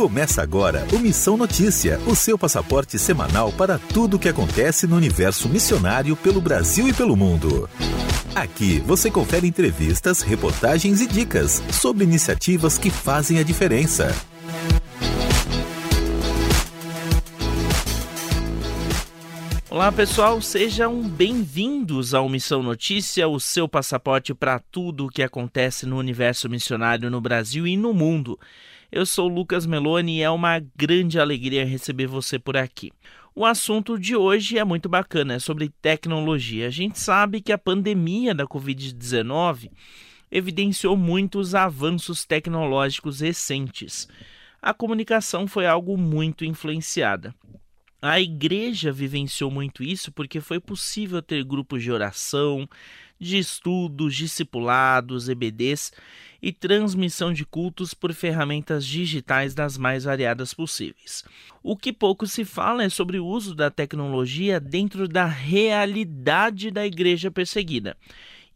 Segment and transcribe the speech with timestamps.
[0.00, 4.96] Começa agora o Missão Notícia, o seu passaporte semanal para tudo o que acontece no
[4.96, 7.68] universo missionário pelo Brasil e pelo mundo.
[8.34, 14.10] Aqui você confere entrevistas, reportagens e dicas sobre iniciativas que fazem a diferença.
[19.68, 25.84] Olá pessoal, sejam bem-vindos ao Missão Notícia, o seu passaporte para tudo o que acontece
[25.84, 28.38] no universo missionário no Brasil e no mundo.
[28.92, 32.90] Eu sou Lucas Meloni e é uma grande alegria receber você por aqui.
[33.36, 36.66] O assunto de hoje é muito bacana, é sobre tecnologia.
[36.66, 39.70] A gente sabe que a pandemia da Covid-19
[40.28, 44.08] evidenciou muitos avanços tecnológicos recentes.
[44.60, 47.32] A comunicação foi algo muito influenciada.
[48.02, 52.68] A igreja vivenciou muito isso porque foi possível ter grupos de oração,
[53.20, 55.92] de estudos, discipulados, EBDs
[56.42, 61.24] e transmissão de cultos por ferramentas digitais das mais variadas possíveis.
[61.62, 66.86] O que pouco se fala é sobre o uso da tecnologia dentro da realidade da
[66.86, 67.96] igreja perseguida.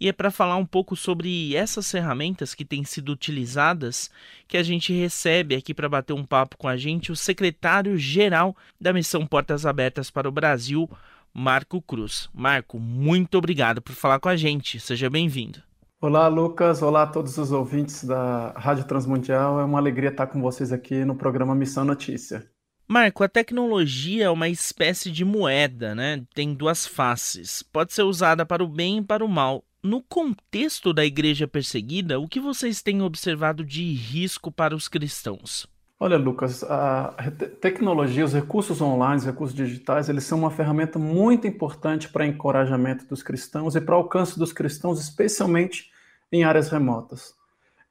[0.00, 4.10] E é para falar um pouco sobre essas ferramentas que têm sido utilizadas
[4.48, 8.92] que a gente recebe aqui para bater um papo com a gente o secretário-geral da
[8.92, 10.90] Missão Portas Abertas para o Brasil,
[11.32, 12.28] Marco Cruz.
[12.34, 14.80] Marco, muito obrigado por falar com a gente.
[14.80, 15.62] Seja bem-vindo.
[16.06, 16.82] Olá, Lucas.
[16.82, 19.58] Olá a todos os ouvintes da Rádio Transmundial.
[19.58, 22.46] É uma alegria estar com vocês aqui no programa Missão Notícia.
[22.86, 26.22] Marco, a tecnologia é uma espécie de moeda, né?
[26.34, 27.62] Tem duas faces.
[27.62, 29.64] Pode ser usada para o bem e para o mal.
[29.82, 35.66] No contexto da igreja perseguida, o que vocês têm observado de risco para os cristãos?
[35.98, 37.14] Olha, Lucas, a
[37.62, 43.06] tecnologia, os recursos online, os recursos digitais, eles são uma ferramenta muito importante para encorajamento
[43.06, 45.93] dos cristãos e para alcance dos cristãos, especialmente
[46.34, 47.32] em áreas remotas.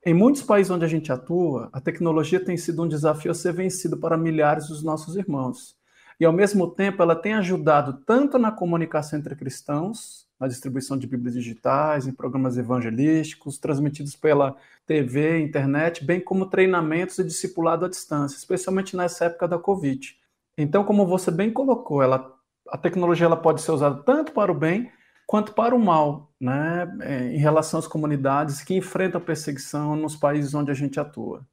[0.06, 3.54] Em muitos países onde a gente atua, a tecnologia tem sido um desafio a ser
[3.54, 5.78] vencido para milhares dos nossos irmãos.
[6.20, 11.08] E, ao mesmo tempo, ela tem ajudado tanto na comunicação entre cristãos, na distribuição de
[11.08, 17.90] Bíblias digitais, em programas evangelísticos, transmitidos pela TV, internet, bem como treinamentos e discipulado à
[17.90, 20.18] distância, especialmente nessa época da Covid.
[20.58, 22.30] Então, como você bem colocou, ela,
[22.70, 24.92] a tecnologia ela pode ser usada tanto para o bem
[25.26, 30.54] quanto para o mal, né, é, em relação às comunidades que enfrentam perseguição nos países
[30.54, 31.46] onde a gente atua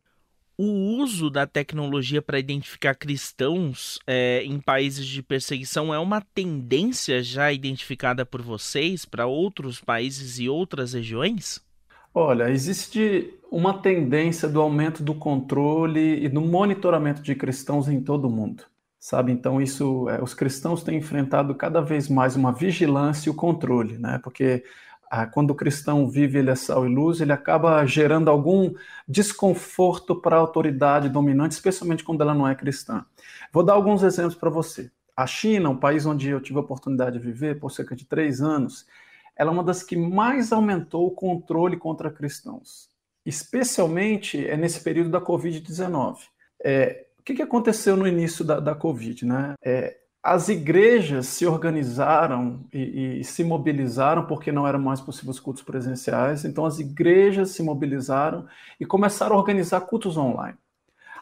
[0.63, 7.23] o uso da tecnologia para identificar cristãos é, em países de perseguição é uma tendência
[7.23, 11.65] já identificada por vocês para outros países e outras regiões?
[12.13, 18.27] Olha, existe uma tendência do aumento do controle e do monitoramento de cristãos em todo
[18.27, 18.65] o mundo.
[19.01, 23.35] Sabe, então isso, é, os cristãos têm enfrentado cada vez mais uma vigilância e o
[23.35, 24.21] controle, né?
[24.23, 24.63] Porque
[25.11, 28.75] ah, quando o cristão vive ele é sal e luz, ele acaba gerando algum
[29.09, 33.05] desconforto para a autoridade dominante, especialmente quando ela não é cristã.
[33.51, 34.91] Vou dar alguns exemplos para você.
[35.17, 38.43] A China, um país onde eu tive a oportunidade de viver por cerca de três
[38.43, 38.87] anos,
[39.35, 42.91] ela é uma das que mais aumentou o controle contra cristãos,
[43.25, 46.19] especialmente é nesse período da Covid-19.
[46.63, 49.25] É, que, que, aconteceu no início da, da Covid?
[49.25, 49.55] Né?
[49.63, 55.41] É, as igrejas se organizaram e, e, se mobilizaram porque não eram mais possíveis os
[55.41, 56.45] cultos presenciais.
[56.45, 58.47] Então, as igrejas se mobilizaram
[58.79, 60.59] e começaram a organizar cultos online.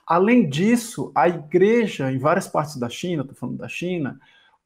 [0.07, 4.19] Além disso, a igreja em várias partes da China, estou falando da China,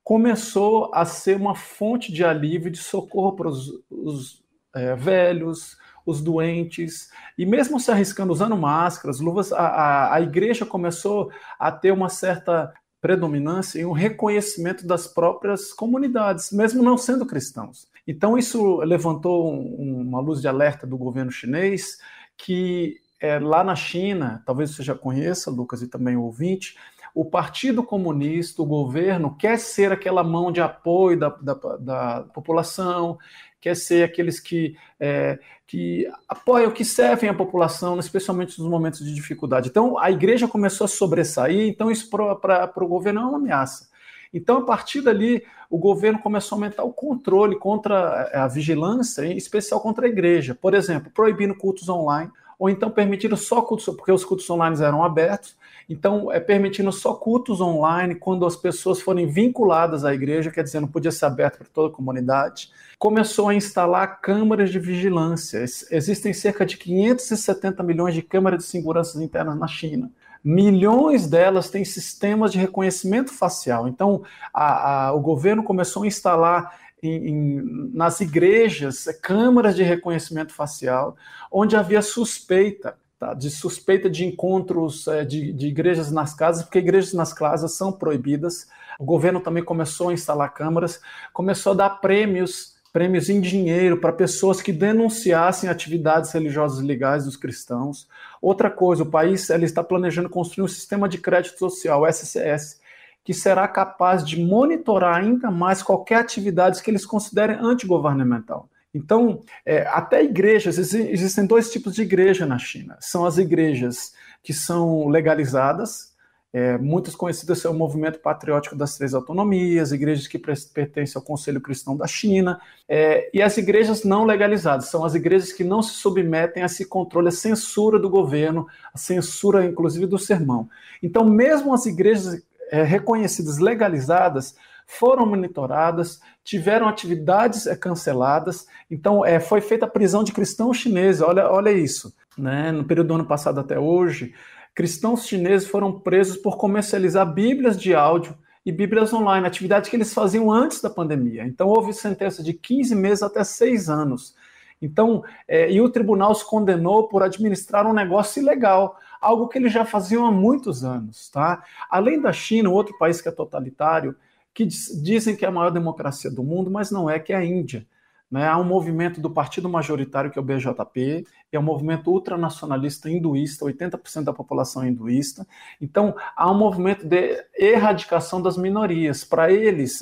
[0.05, 4.43] começou a ser uma fonte de alívio e de socorro para os, os
[4.75, 10.67] é, velhos, os doentes, e mesmo se arriscando usando máscaras, luvas, a, a, a igreja
[10.67, 17.27] começou a ter uma certa predominância e um reconhecimento das próprias comunidades, mesmo não sendo
[17.27, 17.89] cristãos.
[18.07, 21.99] Então, isso levantou um, uma luz de alerta do governo chinês,
[22.37, 26.77] que é, lá na China, talvez você já conheça, Lucas, e também o ouvinte,
[27.15, 33.19] o Partido Comunista, o governo, quer ser aquela mão de apoio da, da, da população,
[33.63, 39.15] quer ser aqueles que, é, que apoiam, que servem a população, especialmente nos momentos de
[39.15, 39.69] dificuldade.
[39.69, 43.89] Então, a igreja começou a sobressair, então isso para o governo é uma ameaça.
[44.35, 49.37] Então, a partir dali, o governo começou a aumentar o controle contra a vigilância, em
[49.37, 50.59] especial contra a igreja.
[50.61, 52.31] Por exemplo, proibindo cultos online,
[52.63, 55.57] ou então permitindo só cultos, porque os cultos online eram abertos,
[55.89, 60.79] então, é permitindo só cultos online quando as pessoas forem vinculadas à igreja, quer dizer,
[60.79, 62.71] não podia ser aberto para toda a comunidade.
[63.01, 65.59] Começou a instalar câmaras de vigilância.
[65.91, 70.09] Existem cerca de 570 milhões de câmaras de segurança internas na China.
[70.45, 73.89] Milhões delas têm sistemas de reconhecimento facial.
[73.89, 74.23] Então,
[74.55, 81.17] a, a, o governo começou a instalar em, em, nas igrejas câmaras de reconhecimento facial,
[81.51, 83.35] onde havia suspeita tá?
[83.35, 87.93] de suspeita de encontros é, de, de igrejas nas casas, porque igrejas nas casas são
[87.93, 88.69] proibidas.
[88.99, 91.01] O governo também começou a instalar câmaras,
[91.33, 97.39] começou a dar prêmios prêmios em dinheiro para pessoas que denunciassem atividades religiosas ilegais dos
[97.39, 98.07] cristãos.
[98.41, 102.82] Outra coisa, o país ele está planejando construir um sistema de crédito social, SCS,
[103.25, 108.69] que será capaz de monitorar ainda mais qualquer atividade que eles considerem antigovernamental.
[108.95, 112.97] Então, é, até igrejas, existem dois tipos de igreja na China.
[113.01, 116.13] São as igrejas que são legalizadas,
[116.53, 121.97] é, muitas conhecidas o movimento patriótico das três autonomias, igrejas que pertencem ao Conselho Cristão
[121.97, 126.63] da China, é, e as igrejas não legalizadas, são as igrejas que não se submetem
[126.63, 130.69] a esse controle, a censura do governo, a censura inclusive do sermão.
[131.03, 132.43] Então, mesmo as igrejas
[132.73, 140.25] é, reconhecidas legalizadas foram monitoradas, tiveram atividades é, canceladas, então é, foi feita a prisão
[140.25, 142.73] de cristãos chineses, olha, olha isso, né?
[142.73, 144.35] no período do ano passado até hoje,
[144.75, 150.15] cristãos chineses foram presos por comercializar bíblias de áudio e bíblias online, atividade que eles
[150.15, 151.45] faziam antes da pandemia.
[151.45, 154.35] Então, houve sentença de 15 meses até 6 anos.
[154.81, 159.73] Então, é, e o tribunal os condenou por administrar um negócio ilegal, algo que eles
[159.73, 161.31] já faziam há muitos anos.
[161.31, 161.65] Tá?
[161.89, 164.17] Além da China, outro país que é totalitário,
[164.53, 167.45] que dizem que é a maior democracia do mundo, mas não é, que é a
[167.45, 167.87] Índia.
[168.33, 168.49] Né?
[168.49, 173.67] Há um movimento do partido majoritário, que é o BJP, é um movimento ultranacionalista hinduísta,
[173.67, 175.47] 80% da população é hinduísta.
[175.79, 179.23] Então, há um movimento de erradicação das minorias.
[179.23, 180.01] Para eles,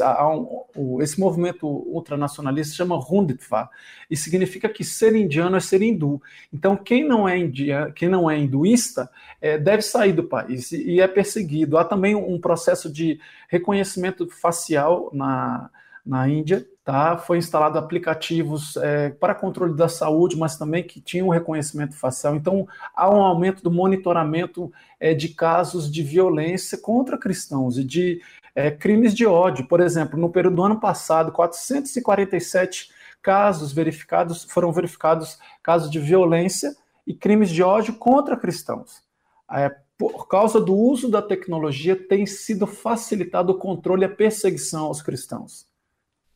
[0.76, 3.68] um, esse movimento ultranacionalista se chama Hunditva,
[4.08, 6.22] e significa que ser indiano é ser hindu.
[6.52, 9.10] Então, quem não é, india, quem não é hinduísta
[9.40, 11.76] é, deve sair do país e, e é perseguido.
[11.76, 13.18] Há também um processo de
[13.48, 15.68] reconhecimento facial na,
[16.04, 17.16] na Índia, Tá?
[17.16, 22.34] Foi instalado aplicativos é, para controle da saúde, mas também que tinham reconhecimento facial.
[22.34, 22.66] Então,
[22.96, 28.20] há um aumento do monitoramento é, de casos de violência contra cristãos e de
[28.56, 29.68] é, crimes de ódio.
[29.68, 32.90] Por exemplo, no período do ano passado, 447
[33.22, 36.74] casos verificados foram verificados casos de violência
[37.06, 39.00] e crimes de ódio contra cristãos.
[39.48, 44.86] É, por causa do uso da tecnologia, tem sido facilitado o controle e a perseguição
[44.86, 45.69] aos cristãos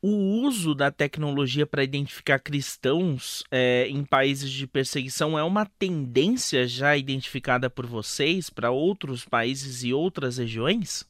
[0.07, 6.67] o uso da tecnologia para identificar cristãos é, em países de perseguição é uma tendência
[6.67, 11.03] já identificada por vocês para outros países e outras regiões?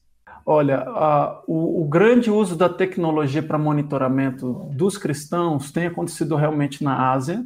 [0.45, 6.81] Olha, a, o, o, grande uso da tecnologia para monitoramento dos cristãos tem acontecido realmente
[6.81, 7.45] na Ásia,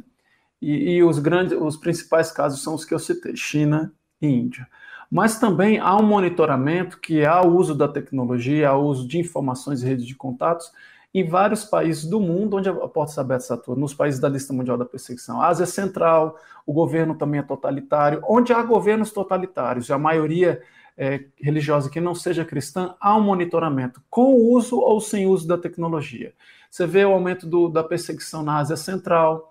[0.62, 3.92] e, e os, grandes, os principais casos são os que eu citei: China
[4.22, 4.68] e Índia.
[5.10, 9.18] Mas também há um monitoramento que há o uso da tecnologia, há o uso de
[9.18, 10.70] informações e redes de contatos
[11.12, 14.78] em vários países do mundo onde a Portas Abertas atua, nos países da lista mundial
[14.78, 15.42] da perseguição.
[15.42, 18.22] Ásia Central, o governo também é totalitário.
[18.28, 20.62] Onde há governos totalitários, a maioria
[20.96, 25.58] é, religiosa que não seja cristã, há um monitoramento, com uso ou sem uso da
[25.58, 26.32] tecnologia.
[26.70, 29.49] Você vê o aumento do, da perseguição na Ásia Central,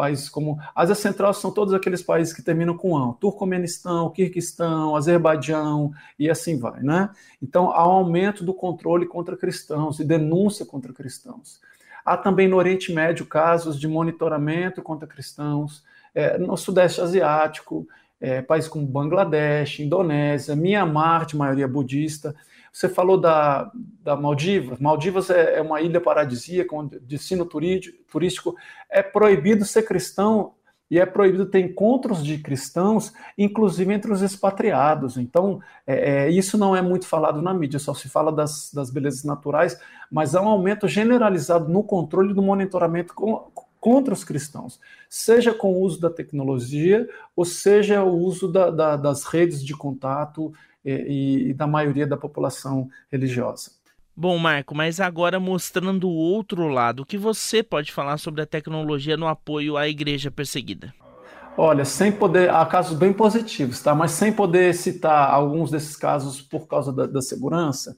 [0.00, 5.92] países como Ásia Central são todos aqueles países que terminam com ão, Turcomenistão, Kirguistão, Azerbaijão
[6.18, 7.10] e assim vai, né?
[7.42, 11.60] Então há um aumento do controle contra cristãos e denúncia contra cristãos.
[12.02, 17.86] Há também no Oriente Médio casos de monitoramento contra cristãos, é, no Sudeste Asiático,
[18.18, 22.34] é, países como Bangladesh, Indonésia, Mianmar, de maioria budista.
[22.72, 23.70] Você falou da,
[24.02, 24.78] da Maldivas.
[24.78, 28.54] Maldivas é, é uma ilha paradisíaca, um destino turístico.
[28.88, 30.54] É proibido ser cristão
[30.90, 35.16] e é proibido ter encontros de cristãos, inclusive entre os expatriados.
[35.16, 38.90] Então, é, é, isso não é muito falado na mídia, só se fala das, das
[38.90, 39.78] belezas naturais,
[40.10, 45.72] mas há um aumento generalizado no controle do monitoramento com, contra os cristãos, seja com
[45.72, 50.52] o uso da tecnologia, ou seja o uso da, da, das redes de contato
[50.84, 53.72] e, e da maioria da população religiosa.
[54.16, 58.46] Bom, Marco, mas agora mostrando o outro lado, o que você pode falar sobre a
[58.46, 60.92] tecnologia no apoio à igreja perseguida?
[61.56, 63.94] Olha, sem poder, há casos bem positivos, tá?
[63.94, 67.96] Mas sem poder citar alguns desses casos por causa da, da segurança,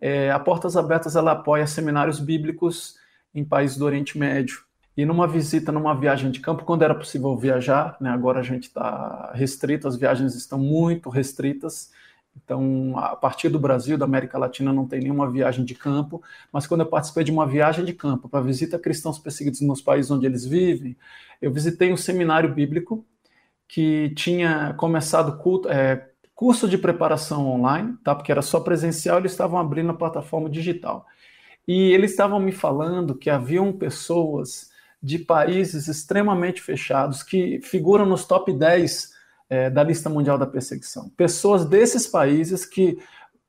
[0.00, 2.96] é, a Portas Abertas ela apoia seminários bíblicos
[3.34, 4.60] em países do Oriente Médio.
[4.96, 8.10] E numa visita, numa viagem de campo, quando era possível viajar, né?
[8.10, 11.90] Agora a gente está restrito, as viagens estão muito restritas.
[12.36, 16.22] Então, a partir do Brasil, da América Latina, não tem nenhuma viagem de campo,
[16.52, 19.80] mas quando eu participei de uma viagem de campo para visita a cristãos perseguidos nos
[19.80, 20.96] países onde eles vivem,
[21.40, 23.04] eu visitei um seminário bíblico
[23.68, 28.14] que tinha começado culto, é, curso de preparação online, tá?
[28.14, 31.06] porque era só presencial, eles estavam abrindo a plataforma digital.
[31.66, 34.70] E eles estavam me falando que haviam pessoas
[35.02, 39.12] de países extremamente fechados que figuram nos top 10
[39.52, 41.10] é, da lista mundial da perseguição.
[41.10, 42.98] Pessoas desses países que,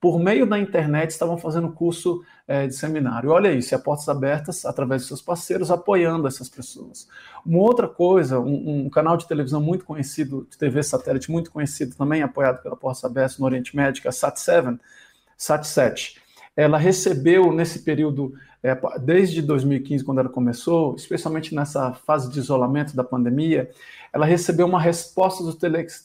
[0.01, 3.29] por meio da internet, estavam fazendo curso é, de seminário.
[3.29, 7.07] Olha isso, é portas abertas através de seus parceiros apoiando essas pessoas.
[7.45, 11.95] Uma outra coisa, um, um, canal de televisão muito conhecido, de TV satélite muito conhecido,
[11.95, 14.77] também apoiado pela Portas Abertas no Oriente Médio, é a Sat7,
[15.39, 16.17] Sat7
[16.55, 18.33] ela recebeu nesse período,
[18.63, 23.70] é, desde 2015, quando ela começou, especialmente nessa fase de isolamento da pandemia,
[24.13, 25.58] ela recebeu uma resposta dos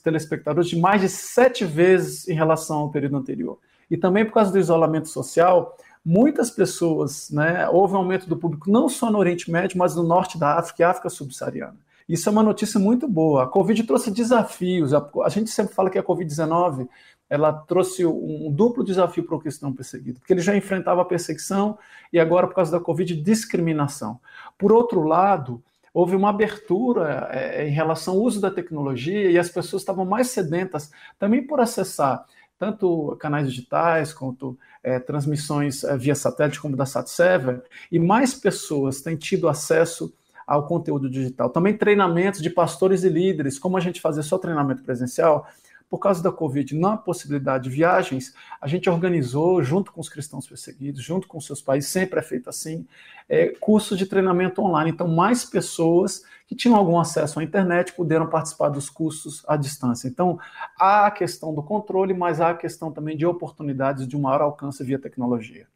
[0.02, 3.58] telespectadores de mais de sete vezes em relação ao período anterior.
[3.88, 8.68] E também por causa do isolamento social, muitas pessoas, né, houve um aumento do público
[8.68, 11.76] não só no Oriente Médio, mas no norte da África e África subsaariana.
[12.08, 13.44] Isso é uma notícia muito boa.
[13.44, 14.92] A Covid trouxe desafios.
[14.94, 16.88] A gente sempre fala que a Covid-19
[17.28, 21.78] ela trouxe um duplo desafio para o cristão perseguido, porque ele já enfrentava a perseguição
[22.12, 24.18] e agora, por causa da Covid, discriminação.
[24.56, 29.50] Por outro lado, houve uma abertura é, em relação ao uso da tecnologia e as
[29.50, 32.24] pessoas estavam mais sedentas também por acessar
[32.58, 39.00] tanto canais digitais quanto é, transmissões é, via satélite, como da SatSever, e mais pessoas
[39.00, 40.12] têm tido acesso
[40.46, 41.50] ao conteúdo digital.
[41.50, 45.46] Também treinamentos de pastores e líderes, como a gente fazia só treinamento presencial,
[45.88, 50.46] por causa da Covid, na possibilidade de viagens, a gente organizou, junto com os cristãos
[50.46, 52.86] perseguidos, junto com seus países, sempre é feito assim,
[53.28, 54.90] é, cursos de treinamento online.
[54.90, 60.08] Então, mais pessoas que tinham algum acesso à internet puderam participar dos cursos à distância.
[60.08, 60.38] Então,
[60.78, 64.42] há a questão do controle, mas há a questão também de oportunidades de um maior
[64.42, 65.66] alcance via tecnologia.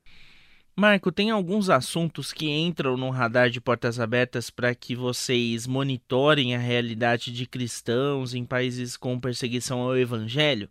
[0.74, 6.56] Marco, tem alguns assuntos que entram no radar de portas abertas para que vocês monitorem
[6.56, 10.70] a realidade de cristãos em países com perseguição ao evangelho?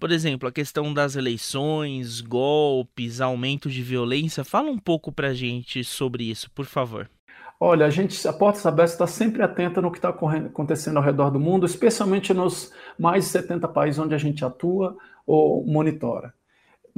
[0.00, 4.44] Por exemplo, a questão das eleições, golpes, aumento de violência.
[4.44, 7.10] Fala um pouco para a gente sobre isso, por favor.
[7.60, 11.30] Olha, a gente, a Portas Abertas está sempre atenta no que está acontecendo ao redor
[11.30, 16.32] do mundo, especialmente nos mais de 70 países onde a gente atua ou monitora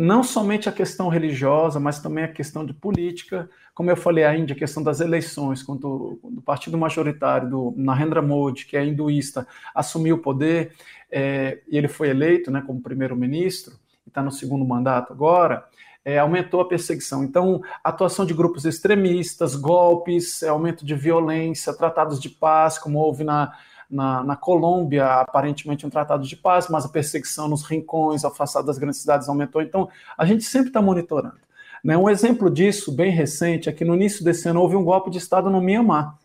[0.00, 4.34] não somente a questão religiosa, mas também a questão de política, como eu falei, a
[4.34, 9.46] Índia, a questão das eleições, quando, o partido majoritário do Narendra Modi, que é hinduísta,
[9.74, 10.72] assumiu o poder
[11.12, 13.74] é, e ele foi eleito né, como primeiro-ministro,
[14.06, 15.66] está no segundo mandato agora,
[16.02, 17.22] é, aumentou a perseguição.
[17.22, 23.22] Então, atuação de grupos extremistas, golpes, é, aumento de violência, tratados de paz, como houve
[23.22, 23.52] na,
[23.90, 28.78] na, na Colômbia, aparentemente um tratado de paz, mas a perseguição nos rincões, afastado das
[28.78, 29.60] grandes cidades, aumentou.
[29.60, 31.40] Então, a gente sempre está monitorando.
[31.82, 31.96] Né?
[31.96, 35.18] Um exemplo disso, bem recente, é que no início desse ano houve um golpe de
[35.18, 36.16] Estado no Mianmar.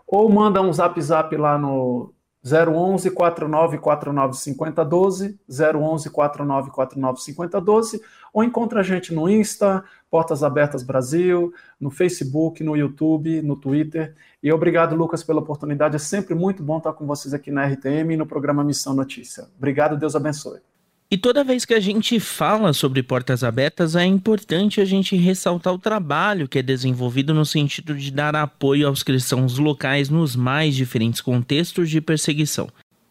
[0.07, 8.01] ou manda um zap zap lá no 011 4949 5012, 011 4949 5012,
[8.33, 14.15] ou encontra a gente no Insta, Portas Abertas Brasil, no Facebook, no YouTube, no Twitter.
[14.41, 15.95] E obrigado, Lucas, pela oportunidade.
[15.95, 19.47] É sempre muito bom estar com vocês aqui na RTM e no programa Missão Notícia.
[19.57, 20.68] Obrigado, Deus abençoe.
[21.11, 25.73] E toda vez que a gente fala sobre portas abertas, é importante a gente ressaltar
[25.73, 30.75] o trabalho que é desenvolvido no sentido de dar apoio aos cristãos locais nos mais
[30.75, 32.69] diferentes contextos de perseguição.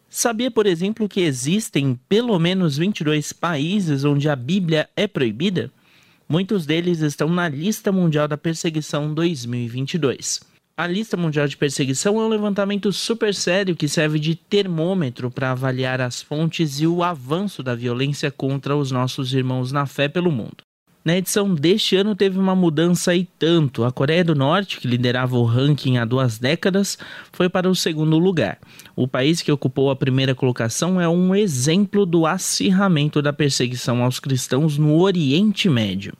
[0.09, 5.69] Sabia, por exemplo, que existem pelo menos 22 países onde a Bíblia é proibida?
[6.27, 10.39] Muitos deles estão na Lista Mundial da Perseguição 2022.
[10.79, 15.51] A Lista Mundial de Perseguição é um levantamento super sério que serve de termômetro para
[15.51, 20.31] avaliar as fontes e o avanço da violência contra os nossos irmãos na fé pelo
[20.31, 20.63] mundo.
[21.03, 23.83] Na edição deste ano teve uma mudança e tanto.
[23.83, 26.97] A Coreia do Norte, que liderava o ranking há duas décadas,
[27.33, 28.57] foi para o segundo lugar.
[28.95, 34.17] O país que ocupou a primeira colocação é um exemplo do acirramento da perseguição aos
[34.17, 36.13] cristãos no Oriente Médio.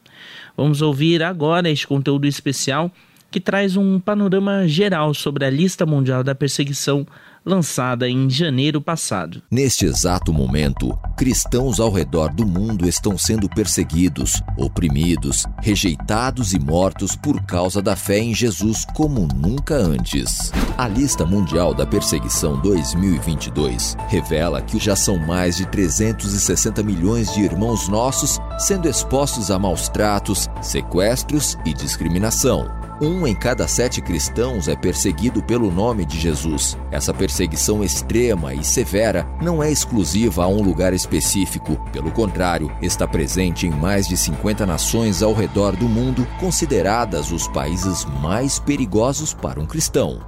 [0.58, 2.92] Vamos ouvir agora este conteúdo especial
[3.32, 7.06] que traz um panorama geral sobre a lista mundial da perseguição
[7.46, 9.42] lançada em janeiro passado.
[9.50, 17.16] Neste exato momento, cristãos ao redor do mundo estão sendo perseguidos, oprimidos, rejeitados e mortos
[17.16, 20.52] por causa da fé em Jesus como nunca antes.
[20.78, 27.42] A lista mundial da perseguição 2022 revela que já são mais de 360 milhões de
[27.42, 32.79] irmãos nossos sendo expostos a maus tratos, sequestros e discriminação.
[33.02, 36.78] Um em cada sete cristãos é perseguido pelo nome de Jesus.
[36.92, 41.78] Essa perseguição extrema e severa não é exclusiva a um lugar específico.
[41.94, 47.48] Pelo contrário, está presente em mais de 50 nações ao redor do mundo, consideradas os
[47.48, 50.20] países mais perigosos para um cristão.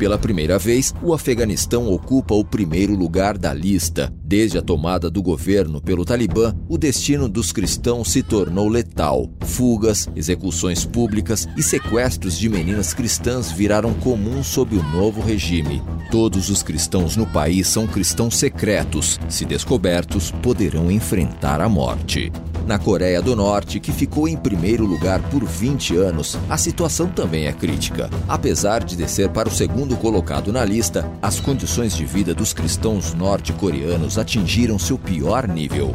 [0.00, 4.10] Pela primeira vez, o Afeganistão ocupa o primeiro lugar da lista.
[4.24, 9.28] Desde a tomada do governo pelo Talibã, o destino dos cristãos se tornou letal.
[9.42, 15.82] Fugas, execuções públicas e sequestros de meninas cristãs viraram comuns sob o novo regime.
[16.10, 19.20] Todos os cristãos no país são cristãos secretos.
[19.28, 22.32] Se descobertos, poderão enfrentar a morte.
[22.66, 27.46] Na Coreia do Norte, que ficou em primeiro lugar por 20 anos, a situação também
[27.46, 28.08] é crítica.
[28.28, 33.14] Apesar de descer para o segundo colocado na lista, as condições de vida dos cristãos
[33.14, 35.94] norte-coreanos atingiram seu pior nível.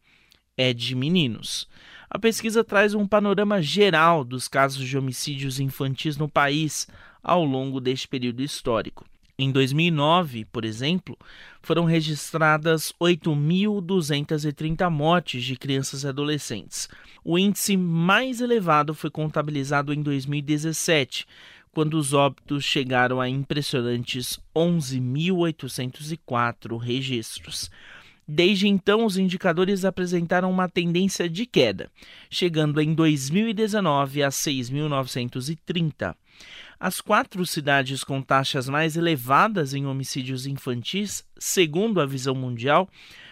[0.56, 1.68] é de meninos.
[2.10, 6.86] A pesquisa traz um panorama geral dos casos de homicídios infantis no país,
[7.22, 9.04] ao longo deste período histórico.
[9.38, 11.18] Em 2009, por exemplo,
[11.62, 16.88] foram registradas 8.230 mortes de crianças e adolescentes.
[17.24, 21.26] O índice mais elevado foi contabilizado em 2017,
[21.72, 27.68] quando os óbitos chegaram a impressionantes 11.804 registros.
[28.28, 31.90] Desde então, os indicadores apresentaram uma tendência de queda,
[32.30, 36.14] chegando em 2019 a 6.930.
[36.84, 42.88] As quatro cidades com taxas mais elevadas em homicídios infantis, segundo a visão mundial,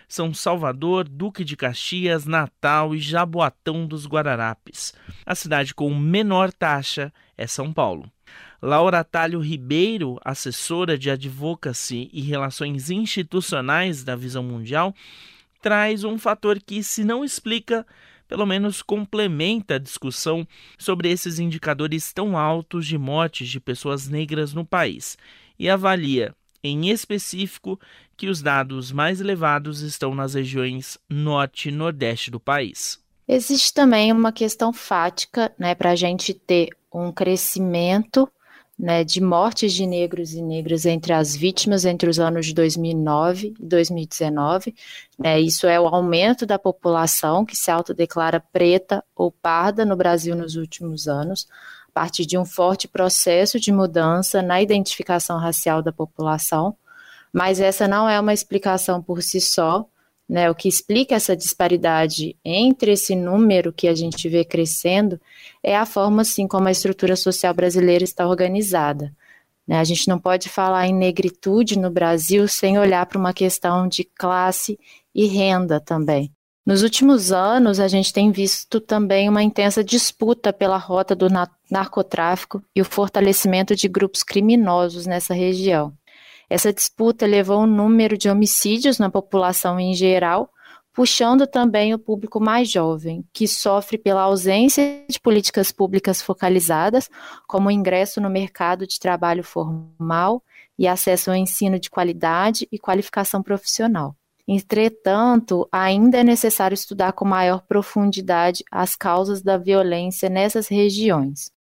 [0.06, 4.94] são Salvador, Duque de Caxias, Natal e Jaboatão dos Guararapes.
[5.26, 8.08] A cidade com menor taxa é São Paulo.
[8.62, 14.94] Laura Talho Ribeiro, assessora de Advocacy e Relações Institucionais da Visão Mundial,
[15.60, 17.84] traz um fator que, se não explica,
[18.30, 20.46] pelo menos complementa a discussão
[20.78, 25.18] sobre esses indicadores tão altos de mortes de pessoas negras no país
[25.58, 27.78] e avalia, em específico,
[28.16, 33.00] que os dados mais elevados estão nas regiões norte e nordeste do país.
[33.26, 38.30] Existe também uma questão fática né, para a gente ter um crescimento
[38.80, 43.54] né, de mortes de negros e negras entre as vítimas entre os anos de 2009
[43.60, 44.74] e 2019.
[45.18, 50.34] Né, isso é o aumento da população que se autodeclara preta ou parda no Brasil
[50.34, 51.46] nos últimos anos,
[51.88, 56.74] a partir de um forte processo de mudança na identificação racial da população,
[57.32, 59.86] Mas essa não é uma explicação por si só,
[60.30, 65.20] né, o que explica essa disparidade entre esse número que a gente vê crescendo
[65.60, 69.12] é a forma, assim, como a estrutura social brasileira está organizada.
[69.66, 69.80] Né?
[69.80, 74.04] A gente não pode falar em negritude no Brasil sem olhar para uma questão de
[74.04, 74.78] classe
[75.12, 76.32] e renda também.
[76.64, 81.26] Nos últimos anos, a gente tem visto também uma intensa disputa pela rota do
[81.68, 85.92] narcotráfico e o fortalecimento de grupos criminosos nessa região.
[86.50, 90.50] Essa disputa levou o número de homicídios na população em geral,
[90.92, 97.08] puxando também o público mais jovem, que sofre pela ausência de políticas públicas focalizadas,
[97.46, 100.42] como ingresso no mercado de trabalho formal
[100.76, 104.16] e acesso ao ensino de qualidade e qualificação profissional.
[104.48, 111.52] Entretanto, ainda é necessário estudar com maior profundidade as causas da violência nessas regiões.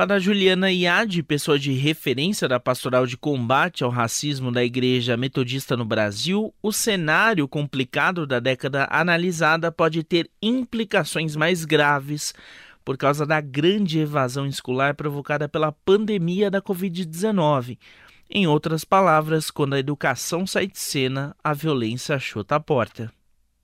[0.00, 5.76] Para Juliana Iade, pessoa de referência da pastoral de combate ao racismo da Igreja Metodista
[5.76, 12.32] no Brasil, o cenário complicado da década analisada pode ter implicações mais graves
[12.82, 17.76] por causa da grande evasão escolar provocada pela pandemia da Covid-19.
[18.30, 23.12] Em outras palavras, quando a educação sai de cena, a violência chuta a porta.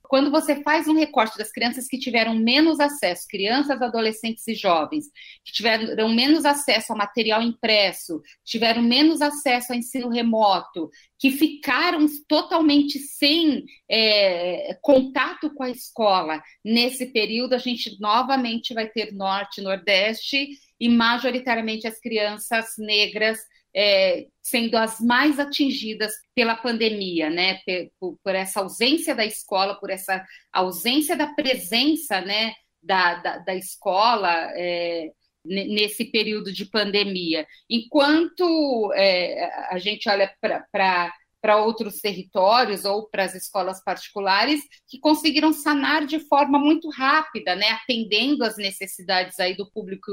[0.07, 5.05] Quando você faz um recorte das crianças que tiveram menos acesso, crianças, adolescentes e jovens,
[5.43, 10.89] que tiveram menos acesso a material impresso, tiveram menos acesso a ensino remoto,
[11.19, 18.87] que ficaram totalmente sem é, contato com a escola, nesse período a gente novamente vai
[18.87, 23.39] ter Norte, Nordeste e majoritariamente as crianças negras
[23.77, 27.59] é, sendo as mais atingidas pela pandemia, né?
[27.99, 32.53] Por, por, essa ausência da escola, por essa ausência da presença, né?
[32.81, 35.11] Da, da, da escola é,
[35.45, 37.45] nesse período de pandemia.
[37.69, 41.13] Enquanto é, a gente olha para
[41.47, 47.55] para outros territórios ou para as escolas particulares que conseguiram sanar de forma muito rápida,
[47.55, 50.11] né, atendendo às necessidades aí do público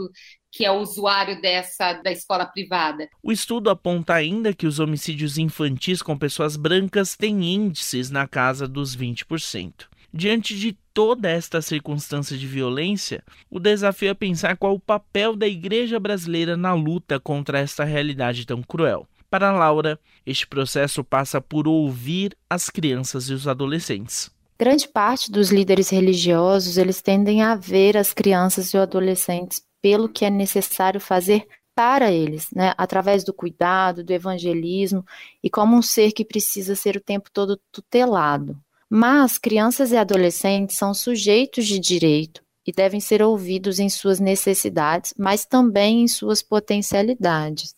[0.53, 3.09] que é usuário dessa da escola privada.
[3.20, 8.68] O estudo aponta ainda que os homicídios infantis com pessoas brancas têm índices na casa
[8.68, 9.88] dos 20%.
[10.12, 15.49] Diante de toda esta circunstância de violência, o desafio é pensar qual o papel da
[15.49, 19.09] igreja brasileira na luta contra esta realidade tão cruel.
[19.35, 24.31] Para Laura, este processo passa por ouvir as crianças e os adolescentes.
[24.57, 30.09] Grande parte dos líderes religiosos, eles tendem a ver as crianças e os adolescentes pelo
[30.09, 35.05] que é necessário fazer para eles, né, através do cuidado, do evangelismo
[35.42, 38.57] e como um ser que precisa ser o tempo todo tutelado.
[38.88, 45.12] Mas crianças e adolescentes são sujeitos de direito e devem ser ouvidos em suas necessidades,
[45.18, 47.75] mas também em suas potencialidades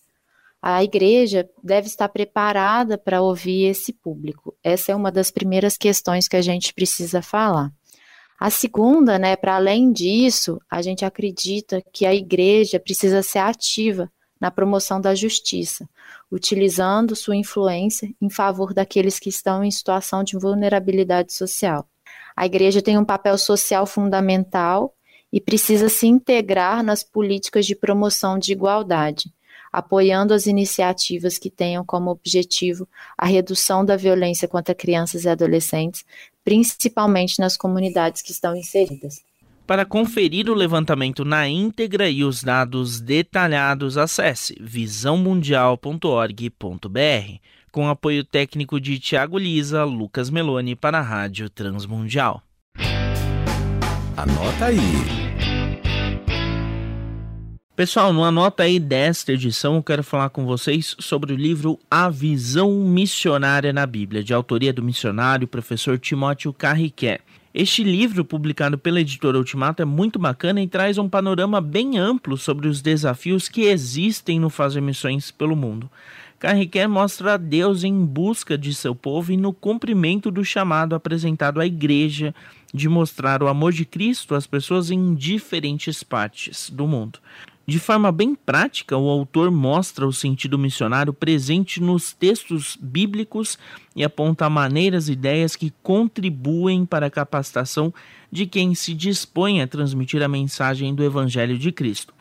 [0.61, 4.57] a igreja deve estar preparada para ouvir esse público.
[4.63, 7.71] Essa é uma das primeiras questões que a gente precisa falar.
[8.39, 14.11] A segunda, né, para além disso, a gente acredita que a igreja precisa ser ativa
[14.39, 15.89] na promoção da justiça,
[16.31, 21.89] utilizando sua influência em favor daqueles que estão em situação de vulnerabilidade social.
[22.37, 24.95] A igreja tem um papel social fundamental
[25.33, 29.33] e precisa se integrar nas políticas de promoção de igualdade,
[29.77, 36.03] apoiando as iniciativas que tenham como objetivo a redução da violência contra crianças e adolescentes,
[36.43, 39.21] principalmente nas comunidades que estão inseridas.
[39.67, 47.35] Para conferir o levantamento na íntegra e os dados detalhados, acesse visãomundial.org.br,
[47.71, 52.43] com apoio técnico de Tiago Lisa, Lucas Meloni para a Rádio Transmundial.
[54.17, 55.26] Anota aí.
[57.77, 62.09] Pessoal, numa nota aí desta edição, eu quero falar com vocês sobre o livro A
[62.09, 67.21] Visão Missionária na Bíblia, de autoria do missionário professor Timóteo Carriquet.
[67.53, 72.39] Este livro, publicado pela editora Ultimato, é muito bacana e traz um panorama bem amplo
[72.39, 75.91] sobre os desafios que existem no fazer missões pelo mundo.
[76.39, 81.61] Carriquet mostra a Deus em busca de seu povo e no cumprimento do chamado apresentado
[81.61, 82.35] à igreja
[82.77, 87.19] de mostrar o amor de Cristo às pessoas em diferentes partes do mundo.
[87.67, 93.59] De forma bem prática, o autor mostra o sentido missionário presente nos textos bíblicos
[93.97, 97.93] e aponta maneiras e ideias que contribuem para a capacitação
[98.31, 102.15] de quem se dispõe a transmitir a mensagem do Evangelho de Cristo.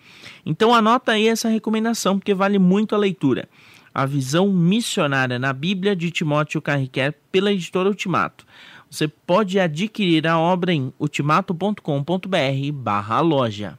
[0.44, 3.48] Então anota aí essa recomendação, porque vale muito a leitura.
[3.94, 8.46] A visão missionária na Bíblia de Timóteo Carriquer pela editora Ultimato.
[8.95, 13.77] Você pode adquirir a obra em ultimato.com.br barra loja.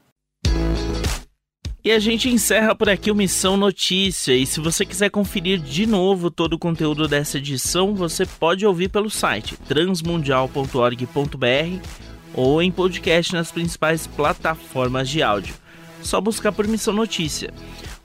[1.83, 4.37] E a gente encerra por aqui o Missão Notícia.
[4.37, 8.90] E se você quiser conferir de novo todo o conteúdo dessa edição, você pode ouvir
[8.90, 11.88] pelo site transmundial.org.br
[12.35, 15.55] ou em podcast nas principais plataformas de áudio.
[16.02, 17.55] Só buscar por Missão Notícia.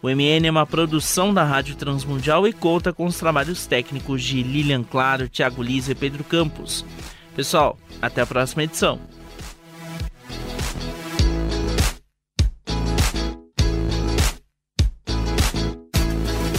[0.01, 4.41] O MN é uma produção da Rádio Transmundial e conta com os trabalhos técnicos de
[4.41, 6.83] Lilian Claro, Thiago Lisa e Pedro Campos.
[7.35, 8.99] Pessoal, até a próxima edição.